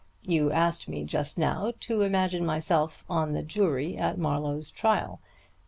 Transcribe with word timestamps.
You 0.23 0.51
asked 0.51 0.89
me 0.89 1.03
just 1.03 1.37
now 1.37 1.73
to 1.81 2.01
imagine 2.01 2.43
myself 2.43 3.05
on 3.07 3.33
the 3.33 3.43
jury 3.43 3.97
at 3.99 4.17
Marlowe's 4.17 4.71
trial. 4.71 5.21